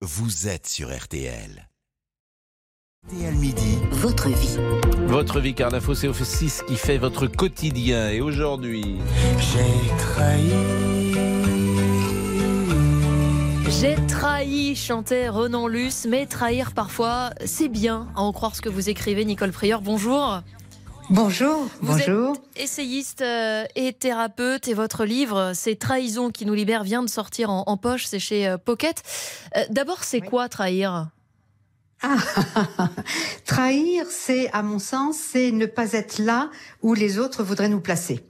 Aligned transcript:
vous 0.00 0.46
êtes 0.46 0.68
sur 0.68 0.96
RTL. 0.96 1.68
RTL 3.08 3.34
Midi, 3.34 3.78
Votre 3.90 4.28
vie. 4.28 4.56
Votre 5.06 5.40
vie, 5.40 5.54
car 5.54 5.70
l'info, 5.70 5.92
c'est 5.94 6.06
Office 6.06 6.28
6 6.28 6.62
qui 6.68 6.76
fait 6.76 6.98
votre 6.98 7.26
quotidien. 7.26 8.10
Et 8.10 8.20
aujourd'hui, 8.20 8.98
J'ai 9.38 9.96
trahi. 9.98 10.52
J'ai 13.80 13.96
trahi, 14.06 14.76
chantait 14.76 15.28
Renan 15.28 15.66
Luce, 15.66 16.06
mais 16.08 16.26
trahir 16.26 16.72
parfois, 16.72 17.30
c'est 17.44 17.68
bien, 17.68 18.06
à 18.14 18.20
en 18.20 18.32
croire 18.32 18.54
ce 18.54 18.62
que 18.62 18.68
vous 18.68 18.88
écrivez, 18.88 19.24
Nicole 19.24 19.52
Prieur. 19.52 19.80
Bonjour. 19.80 20.42
Bonjour, 21.10 21.68
Vous 21.80 21.92
bonjour. 21.96 22.36
êtes 22.36 22.62
essayiste 22.62 23.22
euh, 23.22 23.64
et 23.76 23.92
thérapeute, 23.94 24.68
et 24.68 24.74
votre 24.74 25.04
livre, 25.06 25.52
C'est 25.54 25.76
Trahison 25.76 26.30
qui 26.30 26.44
nous 26.44 26.52
libère, 26.54 26.84
vient 26.84 27.02
de 27.02 27.08
sortir 27.08 27.50
en, 27.50 27.64
en 27.66 27.76
poche, 27.78 28.04
c'est 28.04 28.18
chez 28.18 28.46
euh, 28.46 28.58
Pocket. 28.58 29.02
Euh, 29.56 29.64
D'abord, 29.70 30.04
c'est 30.04 30.20
quoi 30.20 30.48
trahir? 30.50 31.08
Ah, 32.02 32.16
trahir, 33.46 34.04
c'est, 34.10 34.50
à 34.52 34.62
mon 34.62 34.78
sens, 34.78 35.16
c'est 35.16 35.50
ne 35.50 35.66
pas 35.66 35.92
être 35.94 36.18
là 36.18 36.50
où 36.82 36.92
les 36.94 37.18
autres 37.18 37.42
voudraient 37.42 37.68
nous 37.70 37.80
placer. 37.80 38.20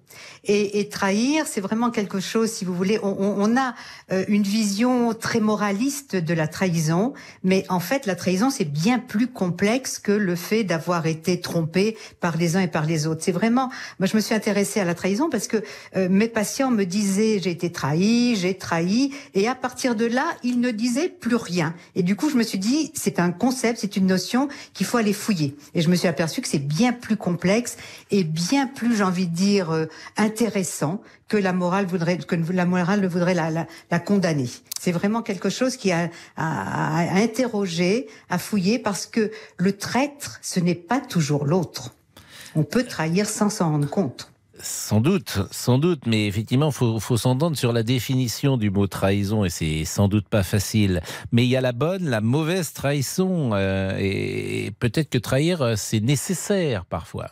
Et, 0.45 0.81
et 0.81 0.89
trahir, 0.89 1.47
c'est 1.47 1.61
vraiment 1.61 1.91
quelque 1.91 2.21
chose, 2.21 2.51
si 2.51 2.65
vous 2.65 2.75
voulez, 2.75 2.99
on, 3.03 3.17
on- 3.19 3.57
a 3.57 3.75
euh, 4.13 4.25
une 4.29 4.43
vision 4.43 5.15
très 5.15 5.41
moraliste 5.41 6.17
de 6.17 6.35
la 6.35 6.47
trahison, 6.49 7.13
mais 7.43 7.65
en 7.69 7.81
fait, 7.81 8.07
la 8.07 8.15
trahison, 8.15 8.51
c'est 8.51 8.65
bien 8.71 8.99
plus 8.99 9.27
complexe 9.27 9.99
que 9.99 10.13
le 10.13 10.37
fait 10.37 10.65
d'avoir 10.65 11.07
été 11.07 11.41
trompé 11.41 11.97
par 12.21 12.37
les 12.37 12.57
uns 12.57 12.61
et 12.61 12.69
par 12.69 12.85
les 12.85 13.07
autres. 13.07 13.23
C'est 13.25 13.33
vraiment, 13.33 13.71
moi, 13.99 14.07
je 14.07 14.17
me 14.17 14.21
suis 14.21 14.35
intéressée 14.35 14.81
à 14.81 14.85
la 14.85 14.95
trahison 14.95 15.29
parce 15.31 15.49
que 15.49 15.57
euh, 15.97 16.09
mes 16.11 16.29
patients 16.29 16.71
me 16.71 16.85
disaient, 16.85 17.41
j'ai 17.43 17.51
été 17.51 17.73
trahi, 17.73 18.37
j'ai 18.37 18.55
trahi, 18.57 19.13
et 19.35 19.49
à 19.49 19.55
partir 19.55 19.95
de 19.95 20.05
là, 20.05 20.27
ils 20.43 20.61
ne 20.61 20.71
disaient 20.71 21.09
plus 21.09 21.37
rien. 21.37 21.75
Et 21.95 22.03
du 22.03 22.15
coup, 22.17 22.31
je 22.31 22.37
me 22.37 22.43
suis 22.43 22.59
dit, 22.59 22.93
c'est 22.95 23.19
un 23.19 23.31
concept, 23.33 23.79
c'est 23.81 23.97
une 23.97 24.07
notion 24.07 24.49
qu'il 24.75 24.87
faut 24.87 24.99
aller 24.99 25.13
fouiller. 25.13 25.57
Et 25.75 25.81
je 25.83 25.89
me 25.89 25.97
suis 25.97 26.09
aperçue 26.09 26.41
que 26.43 26.49
c'est 26.49 26.59
bien 26.59 26.93
plus 26.93 27.17
complexe 27.17 27.77
et 28.11 28.25
bien 28.25 28.67
plus, 28.67 28.97
j'ai 28.97 29.03
envie 29.05 29.27
de 29.27 29.35
dire, 29.35 29.71
euh, 29.71 29.87
intéressant 30.17 31.01
que 31.29 31.37
la 31.37 31.53
morale 31.53 31.87
voudrait, 31.87 32.19
que 32.19 32.37
la 32.53 32.67
morale 32.67 33.07
voudrait 33.07 33.35
la 33.35 33.99
condamner. 33.99 34.49
C'est 34.81 34.93
vraiment 34.93 35.23
quelque 35.23 35.51
chose 35.51 35.77
qui 35.77 35.93
a 35.93 36.09
à, 36.37 36.99
à 36.99 37.17
interroger, 37.17 38.07
à 38.31 38.39
fouiller, 38.39 38.79
parce 38.79 39.07
que 39.07 39.31
le 39.57 39.77
traître, 39.77 40.39
ce 40.43 40.61
n'est 40.61 40.75
pas 40.75 41.01
toujours 41.01 41.45
l'autre. 41.45 41.95
On 42.55 42.63
peut 42.65 42.85
trahir 42.85 43.29
sans 43.29 43.51
s'en 43.51 43.73
rendre 43.73 43.91
compte. 43.91 44.31
sans 44.61 45.01
doute, 45.01 45.39
sans 45.51 45.79
doute, 45.79 46.07
mais 46.07 46.27
effectivement, 46.27 46.71
faut, 46.71 46.99
faut 47.01 47.17
s'entendre 47.17 47.57
sur 47.57 47.73
la 47.73 47.83
définition 47.83 48.57
du 48.57 48.71
mot 48.71 48.87
trahison, 48.87 49.45
et 49.45 49.51
c'est 49.51 49.85
sans 49.85 50.09
doute 50.09 50.29
pas 50.29 50.43
facile. 50.43 51.01
Mais 51.33 51.45
il 51.45 51.49
y 51.49 51.57
a 51.57 51.61
la 51.61 51.73
bonne, 51.73 52.09
la 52.09 52.21
mauvaise 52.21 52.73
trahison, 52.73 53.51
euh, 53.53 53.97
et 53.99 54.73
peut-être 54.79 55.11
que 55.11 55.19
trahir, 55.19 55.63
euh, 55.63 55.75
c'est 55.77 56.01
nécessaire 56.01 56.85
parfois. 56.85 57.31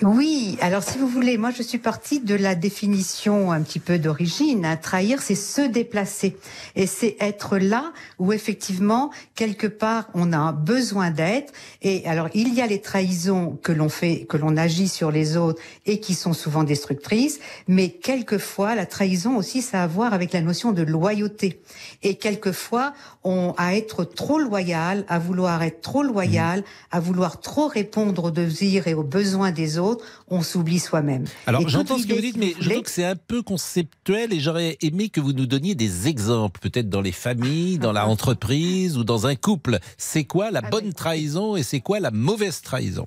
Oui, 0.00 0.58
alors 0.60 0.82
si 0.82 0.98
vous 0.98 1.06
voulez, 1.06 1.36
moi 1.38 1.50
je 1.56 1.62
suis 1.62 1.78
partie 1.78 2.18
de 2.18 2.34
la 2.34 2.56
définition 2.56 3.52
un 3.52 3.60
petit 3.60 3.78
peu 3.78 3.98
d'origine. 4.00 4.64
hein. 4.64 4.76
Trahir, 4.76 5.22
c'est 5.22 5.36
se 5.36 5.60
déplacer. 5.60 6.36
Et 6.74 6.88
c'est 6.88 7.16
être 7.20 7.56
là 7.58 7.92
où 8.18 8.32
effectivement, 8.32 9.10
quelque 9.36 9.68
part, 9.68 10.08
on 10.14 10.32
a 10.32 10.50
besoin 10.50 11.10
d'être. 11.12 11.52
Et 11.82 12.04
alors, 12.06 12.28
il 12.34 12.52
y 12.52 12.60
a 12.60 12.66
les 12.66 12.80
trahisons 12.80 13.58
que 13.62 13.70
l'on 13.70 13.88
fait, 13.88 14.24
que 14.28 14.36
l'on 14.36 14.56
agit 14.56 14.88
sur 14.88 15.12
les 15.12 15.36
autres 15.36 15.62
et 15.86 16.00
qui 16.00 16.14
sont 16.14 16.32
souvent 16.32 16.64
destructrices. 16.64 17.38
Mais 17.68 17.90
quelquefois, 17.90 18.74
la 18.74 18.86
trahison 18.86 19.36
aussi, 19.36 19.62
ça 19.62 19.80
a 19.80 19.84
à 19.84 19.86
voir 19.86 20.14
avec 20.14 20.32
la 20.32 20.40
notion 20.40 20.72
de 20.72 20.82
loyauté. 20.82 21.60
Et 22.02 22.16
quelquefois, 22.16 22.92
on 23.24 23.54
à 23.56 23.76
être 23.76 24.02
trop 24.04 24.38
loyal, 24.38 25.04
à 25.08 25.20
vouloir 25.20 25.62
être 25.62 25.80
trop 25.80 26.02
loyal, 26.02 26.64
à 26.90 26.98
vouloir 26.98 27.40
trop 27.40 27.68
répondre 27.68 28.24
aux 28.24 28.30
désirs 28.32 28.88
et 28.88 28.94
aux 28.94 29.04
besoins 29.04 29.52
des 29.52 29.78
autres, 29.78 29.81
on 30.28 30.42
s'oublie 30.42 30.78
soi-même. 30.78 31.24
Alors 31.46 31.68
j'entends 31.68 31.98
ce 31.98 32.06
que 32.06 32.14
vous 32.14 32.20
dites, 32.20 32.36
mais 32.36 32.54
je 32.60 32.70
trouve 32.70 32.82
que 32.82 32.90
c'est 32.90 33.04
un 33.04 33.16
peu 33.16 33.42
conceptuel 33.42 34.32
et 34.32 34.40
j'aurais 34.40 34.76
aimé 34.80 35.08
que 35.08 35.20
vous 35.20 35.32
nous 35.32 35.46
donniez 35.46 35.74
des 35.74 36.08
exemples, 36.08 36.60
peut-être 36.60 36.88
dans 36.88 37.00
les 37.00 37.12
familles, 37.12 37.78
dans 37.78 37.92
la 37.92 38.06
entreprise 38.06 38.96
ou 38.98 39.04
dans 39.04 39.26
un 39.26 39.34
couple. 39.36 39.78
C'est 39.98 40.24
quoi 40.24 40.50
la 40.50 40.62
bonne 40.62 40.92
trahison 40.92 41.56
et 41.56 41.62
c'est 41.62 41.80
quoi 41.80 42.00
la 42.00 42.10
mauvaise 42.10 42.60
trahison? 42.62 43.06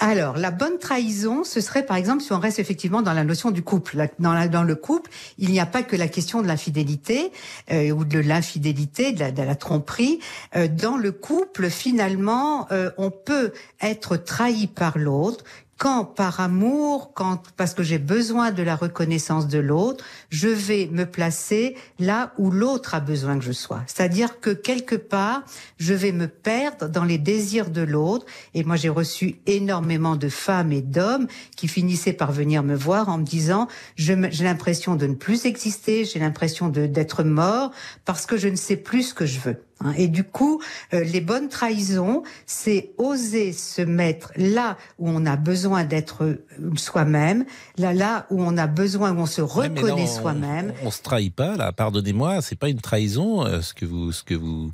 Alors, 0.00 0.36
la 0.36 0.50
bonne 0.50 0.78
trahison, 0.80 1.44
ce 1.44 1.60
serait 1.60 1.86
par 1.86 1.96
exemple 1.96 2.24
si 2.24 2.32
on 2.32 2.40
reste 2.40 2.58
effectivement 2.58 3.02
dans 3.02 3.12
la 3.12 3.22
notion 3.22 3.52
du 3.52 3.62
couple. 3.62 4.08
Dans, 4.18 4.32
la- 4.32 4.48
dans 4.48 4.64
le 4.64 4.74
couple, 4.74 5.10
il 5.38 5.50
n'y 5.50 5.60
a 5.60 5.66
pas 5.66 5.84
que 5.84 5.94
la 5.94 6.08
question 6.08 6.42
de 6.42 6.48
l'infidélité 6.48 7.30
euh, 7.70 7.90
ou 7.90 8.04
de 8.04 8.18
l'infidélité, 8.18 9.12
de 9.12 9.20
la, 9.20 9.30
de 9.30 9.42
la 9.42 9.54
tromperie. 9.54 10.18
Euh, 10.56 10.66
dans 10.66 10.96
le 10.96 11.12
couple, 11.12 11.70
finalement, 11.70 12.66
euh, 12.72 12.90
on 12.98 13.10
peut 13.12 13.52
être 13.80 14.16
trahi 14.16 14.66
par 14.66 14.98
l'autre 14.98 15.44
quand 15.78 16.04
par 16.04 16.40
amour, 16.40 17.12
quand 17.14 17.42
parce 17.56 17.74
que 17.74 17.82
j'ai 17.82 17.98
besoin 17.98 18.52
de 18.52 18.62
la 18.62 18.76
reconnaissance 18.76 19.48
de 19.48 19.58
l'autre, 19.58 20.04
je 20.30 20.48
vais 20.48 20.88
me 20.92 21.04
placer 21.04 21.76
là 21.98 22.32
où 22.38 22.50
l'autre 22.50 22.94
a 22.94 23.00
besoin 23.00 23.38
que 23.38 23.44
je 23.44 23.52
sois. 23.52 23.82
C'est-à-dire 23.86 24.38
que 24.40 24.50
quelque 24.50 24.94
part, 24.94 25.42
je 25.78 25.94
vais 25.94 26.12
me 26.12 26.28
perdre 26.28 26.88
dans 26.88 27.04
les 27.04 27.18
désirs 27.18 27.70
de 27.70 27.82
l'autre. 27.82 28.26
Et 28.54 28.62
moi, 28.64 28.76
j'ai 28.76 28.88
reçu 28.88 29.36
énormément 29.46 30.16
de 30.16 30.28
femmes 30.28 30.72
et 30.72 30.82
d'hommes 30.82 31.26
qui 31.56 31.68
finissaient 31.68 32.12
par 32.12 32.32
venir 32.32 32.62
me 32.62 32.76
voir 32.76 33.08
en 33.08 33.18
me 33.18 33.24
disant 33.24 33.68
j'ai 33.96 34.14
l'impression 34.14 34.94
de 34.94 35.06
ne 35.06 35.14
plus 35.14 35.46
exister, 35.46 36.04
j'ai 36.04 36.18
l'impression 36.18 36.68
d'être 36.68 37.24
mort 37.24 37.72
parce 38.04 38.26
que 38.26 38.36
je 38.36 38.48
ne 38.48 38.56
sais 38.56 38.76
plus 38.76 39.02
ce 39.02 39.14
que 39.14 39.26
je 39.26 39.40
veux. 39.40 39.56
Hein. 39.84 39.92
Et 39.96 40.08
du 40.08 40.24
coup, 40.24 40.60
euh, 40.94 41.04
les 41.04 41.20
bonnes 41.20 41.48
trahisons, 41.48 42.22
c'est 42.46 42.92
oser 42.98 43.52
se 43.52 43.82
mettre 43.82 44.32
là 44.36 44.76
où 44.98 45.08
on 45.08 45.26
a 45.26 45.36
besoin 45.36 45.84
d'être 45.84 46.24
euh, 46.24 46.44
soi-même, 46.76 47.44
là 47.78 47.92
là 47.92 48.26
où 48.30 48.42
on 48.42 48.56
a 48.56 48.66
besoin, 48.66 49.12
où 49.12 49.20
on 49.20 49.26
se 49.26 49.40
reconnaît 49.42 50.06
soi-même. 50.06 50.72
On, 50.82 50.88
on 50.88 50.90
se 50.90 51.02
trahit 51.02 51.34
pas 51.34 51.56
là. 51.56 51.72
Pardonnez-moi, 51.72 52.42
c'est 52.42 52.58
pas 52.58 52.68
une 52.68 52.80
trahison. 52.80 53.44
euh, 53.46 53.60
ce 53.60 53.74
que 53.74 53.84
vous, 53.86 54.12
ce 54.12 54.22
que 54.22 54.34
vous, 54.34 54.70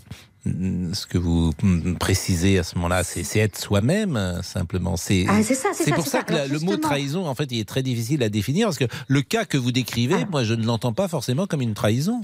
ce 0.47 1.07
que 1.07 1.19
vous 1.19 1.53
mm, 1.63 1.95
précisez 1.97 2.59
à 2.59 2.63
ce 2.63 2.75
moment-là, 2.77 3.05
c'est 3.05 3.39
être 3.39 3.59
soi-même 3.59 4.41
simplement. 4.43 4.97
C'est 4.97 5.27
Ah, 5.29 5.43
c'est 5.43 5.55
ça. 5.55 5.69
pour 5.95 6.07
ça 6.07 6.23
que 6.23 6.33
la- 6.33 6.47
le 6.47 6.59
mot 6.61 6.77
trahison, 6.77 7.27
en 7.27 7.35
fait, 7.35 7.49
il 7.51 7.59
est 7.59 7.69
très 7.69 7.83
difficile 7.83 8.23
à 8.23 8.29
définir 8.29 8.67
parce 8.69 8.79
que 8.79 8.87
le 9.09 9.21
cas 9.23 9.45
que 9.45 9.59
vous 9.59 9.73
décrivez, 9.73 10.17
Ah. 10.23 10.29
moi, 10.31 10.45
je 10.45 10.55
ne 10.55 10.65
l'entends 10.65 10.93
pas 10.95 11.09
forcément 11.09 11.47
comme 11.47 11.61
une 11.61 11.75
trahison. 11.75 12.23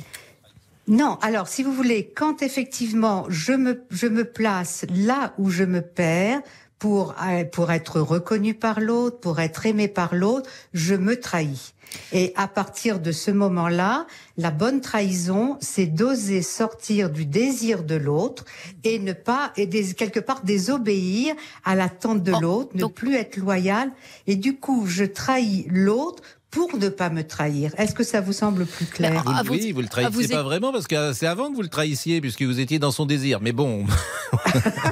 Non, 0.87 1.19
alors 1.22 1.49
si 1.49 1.62
vous 1.62 1.72
voulez, 1.72 2.12
quand 2.15 2.43
effectivement 2.43 3.25
je 3.28 3.53
me 3.53 3.84
je 3.91 4.06
me 4.06 4.25
place 4.25 4.84
là 4.95 5.33
où 5.39 5.50
je 5.50 5.65
me 5.65 5.81
perds 5.81 6.43
pour 6.78 7.15
euh, 7.27 7.45
pour 7.45 7.72
être 7.72 8.00
reconnu 8.00 8.53
par 8.55 8.81
l'autre, 8.81 9.19
pour 9.21 9.41
être 9.41 9.65
aimé 9.65 9.89
par 9.89 10.15
l'autre, 10.15 10.50
je 10.75 10.95
me 10.95 11.19
trahis. 11.19 11.72
Et 12.12 12.33
à 12.34 12.49
partir 12.49 12.99
de 12.99 13.12
ce 13.12 13.31
moment-là, 13.31 14.06
la 14.37 14.50
bonne 14.50 14.81
trahison, 14.81 15.56
c'est 15.61 15.87
d'oser 15.87 16.43
sortir 16.43 17.09
du 17.09 17.25
désir 17.25 17.84
de 17.84 17.95
l'autre 17.95 18.45
et 18.83 18.99
ne 18.99 19.12
pas 19.12 19.53
et 19.56 19.66
des, 19.66 19.95
quelque 19.95 20.19
part 20.19 20.43
désobéir 20.43 21.37
à 21.65 21.77
l'attente 21.77 22.22
de 22.25 22.33
Oh, 22.34 22.41
l'autre, 22.41 22.71
ne 22.75 22.81
donc- 22.81 22.95
plus 22.95 23.15
être 23.15 23.37
loyal. 23.37 23.93
Et 24.27 24.34
du 24.34 24.56
coup, 24.56 24.87
je 24.87 25.05
trahis 25.05 25.66
l'autre 25.71 26.22
pour 26.54 26.76
ne 26.78 26.88
pas 26.88 27.10
me 27.10 27.22
trahir. 27.26 27.72
Est-ce 27.76 27.94
que 27.94 28.04
ça 28.04 28.20
vous 28.20 28.32
semble 28.32 28.65
plus 28.66 28.87
clair? 28.87 29.10
Mais, 29.12 29.19
Vous, 29.19 29.32
Ah, 29.34 29.42
vous- 29.44 29.53
oui, 29.53 29.72
vous 29.72 29.81
le 29.81 29.87
ah, 29.87 29.91
trahissez 29.91 30.26
vous 30.28 30.32
pas 30.32 30.42
vraiment 30.42 30.72
parce 30.72 30.87
que 30.87 31.12
c'est 31.12 31.26
avant 31.26 31.50
que 31.50 31.56
vous 31.56 31.62
le 31.62 31.69
trahissiez 31.69 32.20
puisque 32.20 32.42
vous 32.42 32.60
étiez 32.60 32.78
dans 32.78 32.91
son 32.92 33.06
désir. 33.06 33.41
Mais 33.41 33.53
bon, 33.53 33.84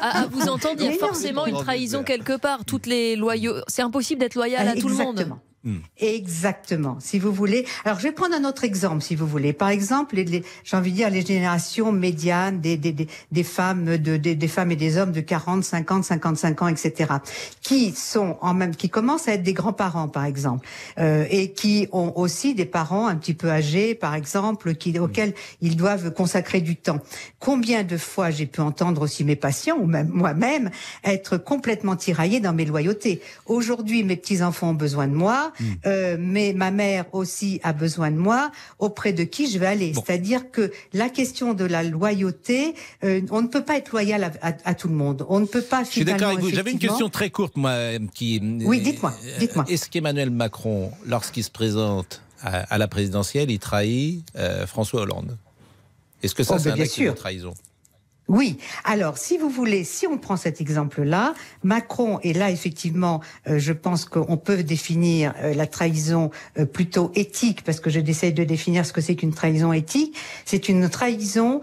à, 0.00 0.22
à 0.22 0.26
vous 0.26 0.48
entendre, 0.48 0.76
il 0.80 0.86
y 0.86 0.88
a 0.88 0.92
forcément 0.98 1.46
une 1.46 1.56
trahison 1.56 2.02
quelque 2.02 2.36
part. 2.36 2.64
Toutes 2.64 2.86
les 2.86 3.16
loyaux, 3.16 3.54
c'est 3.68 3.82
impossible 3.82 4.20
d'être 4.20 4.34
loyal 4.34 4.66
à 4.68 4.74
tout 4.74 4.88
le 4.88 4.94
monde. 4.94 5.10
Exactement. 5.20 5.40
Hmm. 5.64 5.76
Exactement, 5.98 6.96
si 6.98 7.20
vous 7.20 7.32
voulez. 7.32 7.64
Alors, 7.84 7.98
je 8.00 8.04
vais 8.04 8.12
prendre 8.12 8.34
un 8.34 8.44
autre 8.44 8.64
exemple, 8.64 9.00
si 9.00 9.14
vous 9.14 9.28
voulez. 9.28 9.52
Par 9.52 9.68
exemple, 9.68 10.16
les, 10.16 10.24
les- 10.24 10.42
j'ai 10.64 10.76
envie 10.76 10.90
de 10.90 10.96
dire 10.96 11.08
les 11.08 11.24
générations 11.24 11.92
médianes 11.92 12.60
des, 12.60 12.76
des, 12.76 12.90
des, 12.90 13.06
des 13.30 13.42
femmes, 13.44 13.96
de, 13.96 14.16
des, 14.16 14.34
des 14.34 14.48
femmes 14.48 14.72
et 14.72 14.76
des 14.76 14.98
hommes 14.98 15.12
de 15.12 15.20
40, 15.20 15.62
50, 15.62 16.04
55 16.04 16.62
ans, 16.62 16.66
etc., 16.68 17.12
qui 17.60 17.92
sont 17.92 18.38
en 18.40 18.54
même, 18.54 18.74
qui 18.74 18.90
commencent 18.90 19.28
à 19.28 19.34
être 19.34 19.44
des 19.44 19.52
grands-parents, 19.52 20.08
par 20.08 20.24
exemple, 20.24 20.66
euh, 20.98 21.26
et 21.30 21.52
qui 21.52 21.86
ont 21.92 22.12
aussi 22.16 22.54
des 22.54 22.66
parents 22.66 23.06
un 23.06 23.14
petit 23.14 23.34
peu 23.34 23.48
âgés, 23.48 23.94
par 23.94 24.16
exemple, 24.16 24.74
qui, 24.74 24.98
auxquels 24.98 25.32
ils 25.60 25.76
doivent 25.76 26.12
consacrer 26.12 26.60
du 26.60 26.74
temps. 26.74 26.98
Combien 27.38 27.84
de 27.84 27.96
fois 27.96 28.30
j'ai 28.30 28.46
pu 28.46 28.60
entendre 28.60 29.02
aussi 29.02 29.22
mes 29.24 29.36
patients 29.36 29.76
ou 29.78 29.86
même 29.86 30.08
moi-même 30.08 30.70
être 31.04 31.36
complètement 31.36 31.94
tiraillés 31.94 32.40
dans 32.40 32.52
mes 32.52 32.64
loyautés. 32.64 33.20
Aujourd'hui, 33.46 34.02
mes 34.02 34.16
petits 34.16 34.42
enfants 34.42 34.70
ont 34.70 34.74
besoin 34.74 35.06
de 35.06 35.14
moi, 35.14 35.51
euh, 35.86 36.16
mais 36.18 36.52
ma 36.54 36.70
mère 36.70 37.06
aussi 37.12 37.60
a 37.62 37.72
besoin 37.72 38.10
de 38.10 38.16
moi. 38.16 38.50
Auprès 38.78 39.12
de 39.12 39.24
qui 39.24 39.50
je 39.50 39.58
vais 39.58 39.66
aller 39.66 39.92
Bon. 39.92 40.02
C'est-à-dire 40.06 40.50
que 40.50 40.72
la 40.92 41.08
question 41.08 41.54
de 41.54 41.64
la 41.64 41.82
loyauté, 41.82 42.74
euh, 43.04 43.20
on 43.30 43.42
ne 43.42 43.46
peut 43.48 43.62
pas 43.64 43.76
être 43.76 43.90
loyal 43.90 44.24
à, 44.24 44.32
à- 44.42 44.54
à 44.64 44.74
tout 44.74 44.88
le 44.88 44.94
monde. 44.94 45.24
On 45.28 45.40
ne 45.40 45.46
peut 45.46 45.62
pas. 45.62 45.84
je 45.84 45.90
suis 45.90 46.04
d'accord 46.04 46.28
avec 46.28 46.40
vous. 46.40 46.50
J'avais 46.50 46.72
une 46.72 46.78
question 46.78 47.08
très 47.08 47.30
courte, 47.30 47.56
moi, 47.56 47.70
euh, 47.70 47.98
qui. 48.14 48.40
Oui, 48.64 48.80
dites-moi, 48.80 49.12
dites-moi. 49.38 49.64
Est-ce 49.68 49.88
qu'Emmanuel 49.90 50.30
Macron, 50.30 50.90
lorsqu'il 51.06 51.44
se 51.44 51.50
présente 51.50 52.22
à, 52.42 52.58
à 52.74 52.78
la 52.78 52.88
présidentielle, 52.88 53.50
il 53.50 53.58
trahit 53.58 54.24
euh, 54.36 54.66
François 54.66 55.02
Hollande? 55.02 55.36
Est-ce 56.22 56.34
que 56.34 56.42
ça, 56.44 56.54
Oh, 56.54 56.58
c'est 56.58 56.64
ben, 56.66 56.72
un 56.72 56.74
bien 56.76 56.84
acte 56.84 56.92
sûr. 56.94 57.12
de 57.12 57.18
trahison? 57.18 57.54
Oui. 58.28 58.56
Alors, 58.84 59.18
si 59.18 59.36
vous 59.36 59.50
voulez, 59.50 59.82
si 59.82 60.06
on 60.06 60.16
prend 60.16 60.36
cet 60.36 60.60
exemple-là, 60.60 61.34
Macron, 61.64 62.20
et 62.22 62.32
là, 62.32 62.50
effectivement, 62.50 63.20
euh, 63.48 63.58
je 63.58 63.72
pense 63.72 64.04
qu'on 64.04 64.36
peut 64.36 64.62
définir 64.62 65.34
euh, 65.42 65.54
la 65.54 65.66
trahison 65.66 66.30
euh, 66.56 66.64
plutôt 66.64 67.10
éthique, 67.16 67.64
parce 67.64 67.80
que 67.80 67.90
je 67.90 67.98
décide 67.98 68.34
de 68.34 68.44
définir 68.44 68.86
ce 68.86 68.92
que 68.92 69.00
c'est 69.00 69.16
qu'une 69.16 69.34
trahison 69.34 69.72
éthique. 69.72 70.16
C'est 70.44 70.68
une 70.68 70.88
trahison 70.88 71.60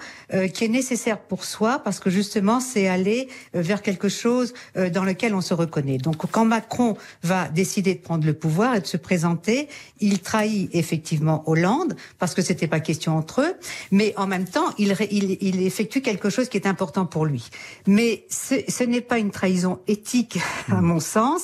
qui 0.54 0.66
est 0.66 0.70
nécessaire 0.70 1.20
pour 1.20 1.44
soi, 1.44 1.80
parce 1.80 2.00
que 2.00 2.10
justement, 2.10 2.60
c'est 2.60 2.88
aller 2.88 3.30
vers 3.54 3.82
quelque 3.82 4.10
chose 4.10 4.54
dans 4.76 5.04
lequel 5.04 5.34
on 5.34 5.42
se 5.42 5.54
reconnaît. 5.54 5.98
Donc, 5.98 6.18
quand 6.32 6.46
Macron 6.46 6.98
va 7.24 7.48
décider 7.48 7.96
de 7.96 8.00
prendre 8.00 8.26
le 8.26 8.34
pouvoir 8.34 8.76
et 8.76 8.82
de 8.82 8.86
se 8.86 8.98
présenter, 8.98 9.68
il 10.00 10.20
trahit 10.20 10.70
effectivement 10.74 11.44
Hollande, 11.48 11.96
parce 12.20 12.36
que 12.36 12.42
c'était 12.42 12.68
pas 12.68 12.80
question 12.80 13.18
entre 13.18 13.42
eux, 13.42 13.56
mais 13.92 14.14
en 14.18 14.28
même 14.28 14.46
temps, 14.46 14.68
il, 14.78 14.96
il, 15.10 15.38
il 15.42 15.62
effectue 15.64 16.02
quelque 16.02 16.30
chose 16.30 16.49
qui 16.50 16.58
est 16.58 16.68
important 16.68 17.06
pour 17.06 17.26
lui. 17.26 17.50
Mais 17.88 18.26
ce, 18.30 18.84
n'est 18.84 19.02
pas 19.02 19.20
une 19.20 19.32
trahison 19.32 19.80
éthique, 19.88 20.40
à 20.70 20.82
mon 20.82 21.00
sens, 21.00 21.44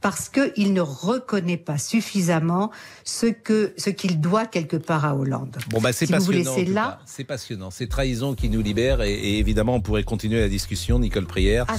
parce 0.00 0.28
qu'il 0.28 0.72
ne 0.72 0.80
reconnaît 0.80 1.56
pas 1.56 1.78
suffisamment 1.78 2.70
ce 3.04 3.26
que 3.26 3.74
ce 3.76 3.90
qu'il 3.90 4.20
doit 4.20 4.46
quelque 4.46 4.76
part 4.76 5.04
à 5.04 5.14
Hollande. 5.14 5.56
Bon, 5.68 5.80
bah, 5.80 5.92
c'est 5.92 6.06
passionnant. 6.06 6.96
C'est 7.04 7.24
passionnant. 7.24 7.70
C'est 7.70 7.88
trahison 7.88 8.34
qui 8.34 8.48
nous 8.48 8.62
libère 8.62 9.02
et, 9.02 9.38
évidemment, 9.38 9.74
on 9.74 9.80
pourrait 9.80 10.04
continuer 10.04 10.40
la 10.40 10.48
discussion, 10.48 10.98
Nicole 10.98 11.26
Prière. 11.26 11.66
Ah, 11.68 11.76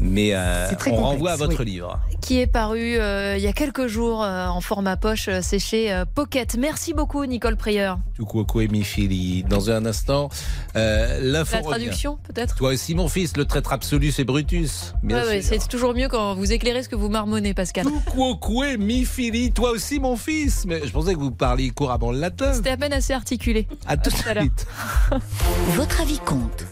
mais 0.00 0.30
euh, 0.34 0.70
on 0.86 0.96
renvoie 0.96 1.32
à 1.32 1.36
votre 1.36 1.64
livre. 1.64 2.00
Qui 2.22 2.40
est 2.40 2.46
paru 2.46 2.96
euh, 2.96 3.36
il 3.36 3.42
y 3.42 3.48
a 3.48 3.52
quelques 3.52 3.88
jours 3.88 4.22
euh, 4.22 4.46
en 4.46 4.60
format 4.60 4.96
poche, 4.96 5.28
c'est 5.42 5.58
chez 5.58 6.02
Pocket. 6.14 6.56
Merci 6.56 6.94
beaucoup, 6.94 7.24
Nicole 7.26 7.56
Prieur. 7.56 7.98
Dans 9.48 9.70
un 9.70 9.84
instant, 9.84 10.30
l'info. 10.74 11.56
La 11.56 11.62
traduction, 11.62 12.18
peut-être 12.22 12.54
Toi 12.56 12.70
aussi, 12.70 12.94
mon 12.94 13.08
fils, 13.08 13.36
le 13.36 13.44
traître 13.44 13.72
absolu, 13.72 14.12
c'est 14.12 14.24
Brutus. 14.24 14.94
c'est 15.42 15.68
toujours 15.68 15.94
mieux 15.94 16.08
quand 16.08 16.34
vous 16.34 16.52
éclairez 16.52 16.82
ce 16.82 16.88
que 16.88 16.96
vous 16.96 17.08
marmonnez, 17.08 17.54
Pascal. 17.54 17.86
mi 18.78 19.04
fili. 19.04 19.52
Toi 19.52 19.70
aussi, 19.70 19.98
mon 19.98 20.16
fils. 20.16 20.64
Mais 20.66 20.86
je 20.86 20.92
pensais 20.92 21.14
que 21.14 21.18
vous 21.18 21.30
parliez 21.30 21.70
couramment 21.70 22.12
le 22.12 22.18
latin. 22.18 22.52
C'était 22.52 22.70
à 22.70 22.76
peine 22.76 22.92
assez 22.92 23.12
articulé. 23.12 23.66
À 23.86 23.96
tout 23.96 24.10
de 24.10 24.16
suite. 24.16 24.66
Votre 25.74 26.00
avis 26.00 26.18
compte. 26.18 26.64